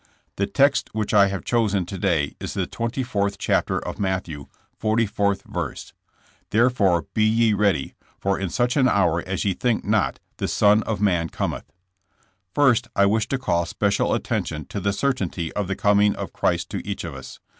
The 0.37 0.47
text 0.47 0.89
which 0.93 1.13
I 1.13 1.27
have 1.27 1.45
chosen 1.45 1.85
to 1.85 1.95
day 1.99 2.33
is 2.39 2.55
the 2.55 2.65
24:th 2.65 3.35
chapter 3.37 3.77
of 3.77 3.99
Matthew, 3.99 4.47
44th 4.81 5.43
verse: 5.43 5.93
"Therefore 6.49 7.03
be 7.13 7.23
ye 7.23 7.53
106 7.53 7.53
JKSS^ 7.53 7.75
JAMBS. 7.75 7.77
ready, 7.91 7.95
for 8.19 8.39
in 8.39 8.49
such 8.49 8.77
an 8.77 8.87
hour 8.89 9.21
as 9.27 9.45
ye 9.45 9.53
think 9.53 9.85
not 9.85 10.19
the 10.37 10.47
Son 10.47 10.81
of 10.87 11.01
Man 11.01 11.29
Cometh/' 11.29 11.69
First, 12.51 12.87
I 12.95 13.05
wish 13.05 13.27
to 13.27 13.37
call 13.37 13.67
special 13.67 14.15
at 14.15 14.23
tention 14.23 14.65
to 14.69 14.79
the 14.79 14.91
certainty 14.91 15.53
of 15.53 15.67
the 15.67 15.75
coming 15.75 16.15
of 16.15 16.33
Christ 16.33 16.71
to 16.71 16.81
each 16.83 17.03
of 17.03 17.13
us. 17.13 17.39